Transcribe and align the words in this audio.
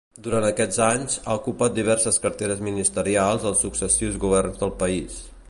Durant 0.27 0.45
aquests 0.45 0.77
anys, 0.85 1.17
ha 1.25 1.35
ocupat 1.41 1.75
diverses 1.75 2.17
carteres 2.25 2.65
ministerials 2.69 3.47
als 3.51 3.63
successius 3.67 4.19
governs 4.27 4.63
del 4.65 4.75
país. 4.85 5.25